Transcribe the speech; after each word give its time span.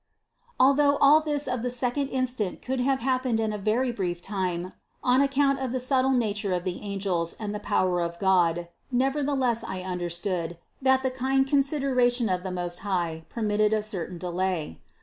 84. 0.59 0.65
Although 0.65 0.97
all 0.99 1.21
this 1.21 1.47
of 1.47 1.61
the 1.61 1.69
second 1.69 2.07
instant 2.07 2.63
could 2.63 2.79
have 2.79 3.01
happened 3.01 3.39
in 3.39 3.53
a 3.53 3.57
very 3.59 3.91
brief 3.91 4.19
time 4.19 4.73
on 5.03 5.21
account 5.21 5.59
of 5.59 5.71
the 5.71 5.79
subtle 5.79 6.09
nature 6.09 6.53
of 6.53 6.63
the 6.63 6.81
angels 6.81 7.35
and 7.39 7.53
the 7.53 7.59
power 7.59 8.01
of 8.01 8.17
God, 8.17 8.67
never 8.91 9.21
theless 9.23 9.63
I 9.63 9.81
understood, 9.83 10.57
that 10.81 11.03
the 11.03 11.11
kind 11.11 11.45
consideration 11.45 12.29
of 12.29 12.41
the 12.41 12.49
Most 12.49 12.79
High 12.79 13.25
permitted 13.29 13.73
a 13.73 13.83
certain 13.83 14.17
delay. 14.17 14.79